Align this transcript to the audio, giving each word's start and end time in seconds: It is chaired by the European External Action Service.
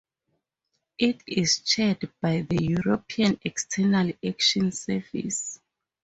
It 0.97 1.21
is 1.27 1.59
chaired 1.59 2.09
by 2.21 2.41
the 2.41 2.55
European 2.59 3.39
External 3.45 4.11
Action 4.27 4.71
Service. 4.71 5.59